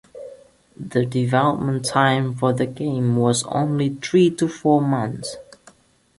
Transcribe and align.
The 0.79 1.05
development 1.05 1.85
time 1.85 2.33
for 2.33 2.53
the 2.53 2.65
game 2.65 3.17
was 3.17 3.43
only 3.43 3.89
three 4.01 4.31
to 4.37 4.47
four 4.47 4.81
months. 4.81 5.35